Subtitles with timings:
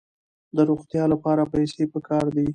[0.55, 2.45] د روغتیا لپاره پیسې پکار دي.